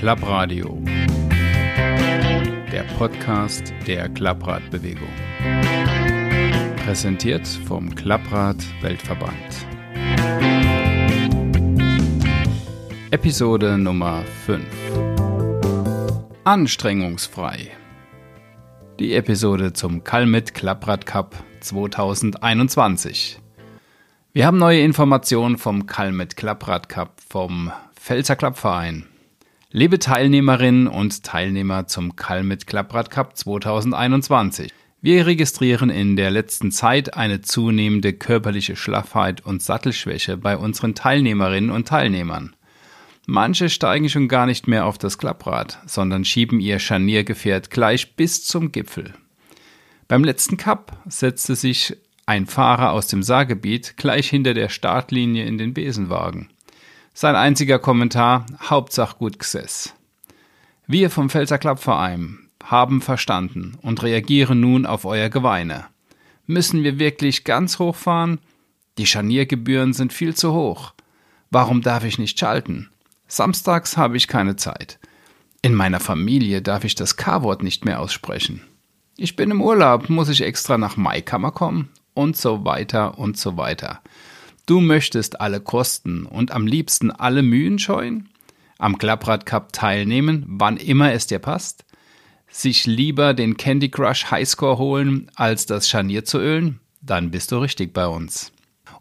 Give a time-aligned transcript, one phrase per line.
[0.00, 0.82] Klappradio.
[2.72, 5.10] Der Podcast der Klappradbewegung.
[6.82, 9.66] Präsentiert vom Klapprad Weltverband.
[13.10, 14.64] Episode Nummer 5.
[16.44, 17.70] Anstrengungsfrei.
[18.98, 23.38] Die Episode zum Kalmit Klapprad Cup 2021.
[24.32, 29.04] Wir haben neue Informationen vom Kalmit Klapprad Cup vom Pfälzer Klappverein.
[29.72, 34.72] Liebe Teilnehmerinnen und Teilnehmer zum Kalmit Klapprad Cup 2021.
[35.00, 41.70] Wir registrieren in der letzten Zeit eine zunehmende körperliche Schlaffheit und Sattelschwäche bei unseren Teilnehmerinnen
[41.70, 42.56] und Teilnehmern.
[43.28, 48.44] Manche steigen schon gar nicht mehr auf das Klapprad, sondern schieben ihr Scharniergefährt gleich bis
[48.44, 49.14] zum Gipfel.
[50.08, 51.96] Beim letzten Cup setzte sich
[52.26, 56.48] ein Fahrer aus dem Saargebiet gleich hinter der Startlinie in den Besenwagen.
[57.12, 59.92] Sein einziger Kommentar, Hauptsache gut gesessen.
[60.86, 65.86] Wir vom Pfälzer Klappverein haben verstanden und reagieren nun auf euer Geweine.
[66.46, 68.40] Müssen wir wirklich ganz hochfahren?
[68.98, 70.94] Die Scharniergebühren sind viel zu hoch.
[71.50, 72.90] Warum darf ich nicht schalten?
[73.26, 74.98] Samstags habe ich keine Zeit.
[75.62, 78.62] In meiner Familie darf ich das K-Wort nicht mehr aussprechen.
[79.16, 83.56] Ich bin im Urlaub, muss ich extra nach Maikammer kommen und so weiter und so
[83.56, 84.00] weiter.
[84.70, 88.28] Du möchtest alle Kosten und am liebsten alle Mühen scheuen?
[88.78, 91.84] Am Klapprad Cup teilnehmen, wann immer es dir passt?
[92.48, 96.78] Sich lieber den Candy Crush Highscore holen, als das Scharnier zu ölen?
[97.02, 98.52] Dann bist du richtig bei uns.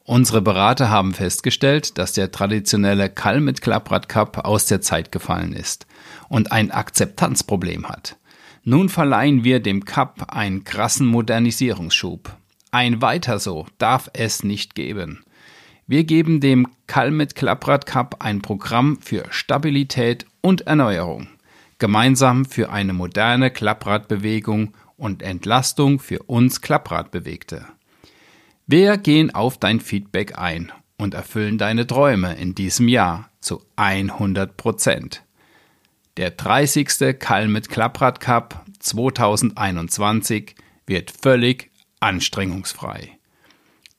[0.05, 5.53] Unsere Berater haben festgestellt, dass der traditionelle Kall mit Klapprad Cup aus der Zeit gefallen
[5.53, 5.85] ist
[6.29, 8.17] und ein Akzeptanzproblem hat.
[8.63, 12.35] Nun verleihen wir dem Cup einen krassen Modernisierungsschub.
[12.71, 15.23] Ein weiter so darf es nicht geben.
[15.89, 21.29] Wir geben dem Kalmet Klapprad Cup ein Programm für Stabilität und Erneuerung,
[21.79, 27.65] gemeinsam für eine moderne Klappradbewegung und Entlastung für uns Klappradbewegte.
[28.67, 34.57] Wir gehen auf dein Feedback ein und erfüllen deine Träume in diesem Jahr zu 100
[34.57, 35.23] Prozent.
[36.17, 37.17] Der 30.
[37.17, 40.53] Kalmet Klapprad Cup 2021
[40.85, 43.17] wird völlig anstrengungsfrei.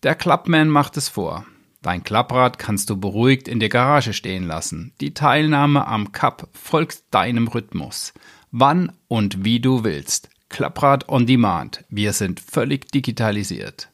[0.04, 1.44] Der Clubman macht es vor.
[1.82, 4.92] Dein Klapprad kannst du beruhigt in der Garage stehen lassen.
[5.00, 8.12] Die Teilnahme am Cup folgt deinem Rhythmus.
[8.50, 10.28] Wann und wie du willst.
[10.50, 11.84] Klapprad on Demand.
[11.88, 13.88] Wir sind völlig digitalisiert.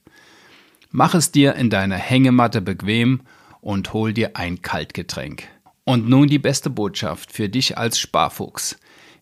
[0.91, 3.21] Mach es dir in deiner Hängematte bequem
[3.61, 5.45] und hol dir ein Kaltgetränk.
[5.85, 8.79] Und nun die beste Botschaft für dich als Sparfuchs.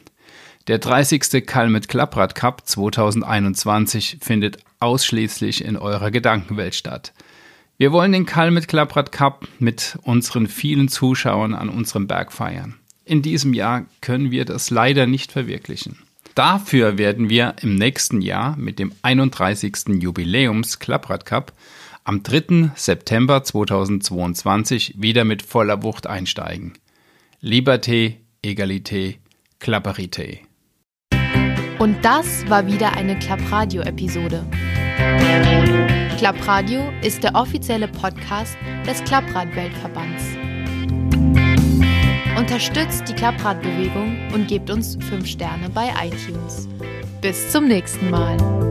[0.67, 1.45] Der 30.
[1.45, 7.13] Kalmet Klapprad Cup 2021 findet ausschließlich in eurer Gedankenwelt statt.
[7.77, 12.75] Wir wollen den Kalmet Klapprad Cup mit unseren vielen Zuschauern an unserem Berg feiern.
[13.07, 15.97] In diesem Jahr können wir das leider nicht verwirklichen.
[16.35, 20.01] Dafür werden wir im nächsten Jahr mit dem 31.
[20.01, 21.53] Jubiläums Klapprad Cup
[22.03, 22.71] am 3.
[22.75, 26.73] September 2022 wieder mit voller Wucht einsteigen.
[27.41, 29.15] Liberté, Egalité,
[29.61, 30.39] Klapperité.
[31.79, 34.45] Und das war wieder eine Klappradio-Episode.
[36.17, 40.46] Klappradio ist der offizielle Podcast des Klapprad-Weltverbands.
[42.37, 46.67] Unterstützt die Klappradbewegung und gebt uns 5 Sterne bei iTunes.
[47.19, 48.66] Bis zum nächsten Mal.